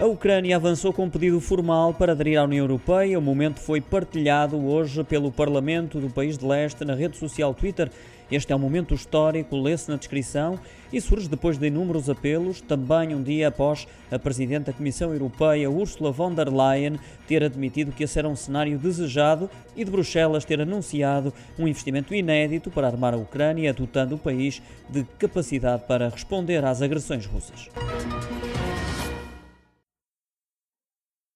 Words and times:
A 0.00 0.06
Ucrânia 0.06 0.56
avançou 0.56 0.92
com 0.92 1.04
um 1.04 1.10
pedido 1.10 1.40
formal 1.40 1.94
para 1.94 2.12
aderir 2.12 2.38
à 2.38 2.44
União 2.44 2.64
Europeia. 2.64 3.18
O 3.18 3.22
momento 3.22 3.60
foi 3.60 3.80
partilhado 3.80 4.56
hoje 4.64 5.04
pelo 5.04 5.30
Parlamento 5.30 6.00
do 6.00 6.10
país 6.10 6.36
de 6.36 6.44
leste 6.44 6.84
na 6.84 6.94
rede 6.94 7.16
social 7.16 7.54
Twitter. 7.54 7.90
Este 8.30 8.52
é 8.52 8.56
um 8.56 8.58
momento 8.58 8.94
histórico, 8.94 9.54
lê-se 9.56 9.90
na 9.90 9.96
descrição 9.96 10.58
e 10.90 11.00
surge 11.00 11.28
depois 11.28 11.58
de 11.58 11.66
inúmeros 11.66 12.08
apelos, 12.08 12.62
também 12.62 13.14
um 13.14 13.22
dia 13.22 13.48
após 13.48 13.86
a 14.10 14.18
Presidente 14.18 14.64
da 14.64 14.72
Comissão 14.72 15.12
Europeia, 15.12 15.70
Ursula 15.70 16.10
von 16.10 16.32
der 16.32 16.48
Leyen, 16.48 16.98
ter 17.28 17.44
admitido 17.44 17.92
que 17.92 18.04
esse 18.04 18.18
era 18.18 18.28
um 18.28 18.34
cenário 18.34 18.78
desejado 18.78 19.50
e 19.76 19.84
de 19.84 19.90
Bruxelas 19.90 20.46
ter 20.46 20.60
anunciado 20.60 21.32
um 21.58 21.68
investimento 21.68 22.14
inédito 22.14 22.70
para 22.70 22.86
armar 22.86 23.12
a 23.12 23.18
Ucrânia, 23.18 23.72
dotando 23.74 24.14
o 24.14 24.18
país 24.18 24.62
de 24.88 25.04
capacidade 25.18 25.84
para 25.86 26.08
responder 26.08 26.64
às 26.64 26.80
agressões 26.80 27.26
russas. 27.26 27.68